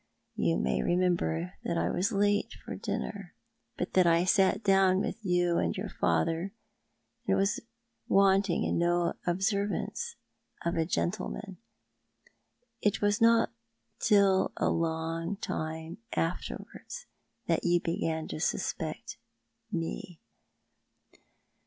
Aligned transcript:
You 0.35 0.57
may 0.57 0.81
remember 0.81 1.53
that 1.63 1.77
I 1.77 1.91
was 1.91 2.11
late 2.11 2.53
for 2.65 2.75
dinner, 2.75 3.35
but 3.77 3.93
that 3.93 4.07
I 4.07 4.25
sat 4.25 4.63
down 4.63 4.99
with 4.99 5.23
you 5.23 5.59
and 5.59 5.77
your 5.77 5.89
father, 5.89 6.53
and 7.27 7.37
was 7.37 7.59
Avanting 8.09 8.63
in 8.63 8.79
no 8.79 9.13
observance 9.27 10.15
of 10.65 10.75
a 10.75 10.87
gentleman. 10.87 11.57
It 12.81 12.99
was 12.99 13.21
not 13.21 13.51
till 13.99 14.51
a 14.57 14.71
long 14.71 15.37
time 15.37 15.99
afterwards 16.15 17.05
that 17.45 17.63
you 17.63 17.79
began 17.79 18.27
to 18.29 18.39
suspect 18.39 19.19
me." 19.71 20.19